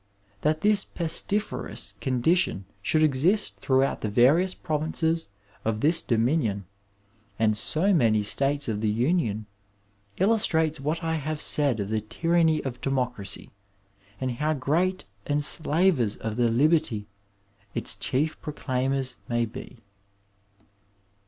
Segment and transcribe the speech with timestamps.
[0.41, 5.27] That this pestiferous condition should exist throughout the various provinces
[5.63, 6.65] oi this Dominion
[7.37, 9.45] and so many States of the Union,
[10.17, 13.51] iUustrates what I have said of the tyranny of democracy
[14.19, 17.07] and how great enslavers of liberty
[17.75, 19.77] its chief prodaimers may be.